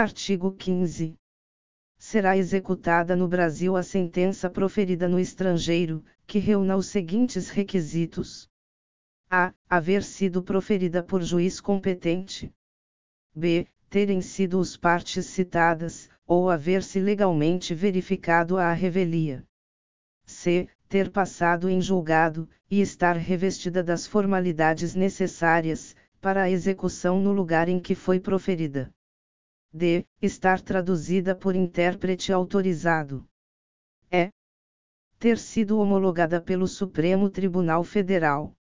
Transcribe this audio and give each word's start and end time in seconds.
Artigo 0.00 0.52
15. 0.52 1.14
Será 1.98 2.34
executada 2.34 3.14
no 3.14 3.28
Brasil 3.28 3.76
a 3.76 3.82
sentença 3.82 4.48
proferida 4.48 5.06
no 5.06 5.20
estrangeiro, 5.20 6.02
que 6.26 6.38
reúna 6.38 6.74
os 6.74 6.86
seguintes 6.86 7.50
requisitos: 7.50 8.48
a. 9.28 9.52
haver 9.68 10.02
sido 10.02 10.42
proferida 10.42 11.02
por 11.02 11.20
juiz 11.20 11.60
competente. 11.60 12.50
b. 13.34 13.68
terem 13.90 14.22
sido 14.22 14.58
os 14.58 14.74
partes 14.74 15.26
citadas, 15.26 16.08
ou 16.26 16.48
haver-se 16.48 16.98
legalmente 16.98 17.74
verificado 17.74 18.56
a 18.56 18.72
revelia. 18.72 19.46
c. 20.24 20.66
ter 20.88 21.10
passado 21.10 21.68
em 21.68 21.78
julgado, 21.78 22.48
e 22.70 22.80
estar 22.80 23.18
revestida 23.18 23.84
das 23.84 24.06
formalidades 24.06 24.94
necessárias, 24.94 25.94
para 26.22 26.44
a 26.44 26.50
execução 26.50 27.20
no 27.20 27.32
lugar 27.32 27.68
em 27.68 27.78
que 27.78 27.94
foi 27.94 28.18
proferida 28.18 28.90
d. 29.72 30.04
estar 30.20 30.60
traduzida 30.60 31.34
por 31.34 31.54
intérprete 31.54 32.32
autorizado. 32.32 33.26
E. 34.10 34.30
ter 35.18 35.38
sido 35.38 35.78
homologada 35.78 36.40
pelo 36.40 36.66
Supremo 36.66 37.30
Tribunal 37.30 37.84
Federal. 37.84 38.54